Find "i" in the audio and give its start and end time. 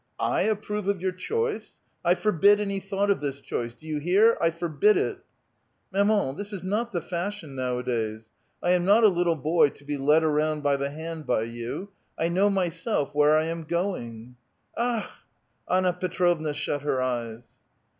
2.03-2.15, 4.41-4.49, 8.63-8.71, 12.17-12.29, 13.37-13.43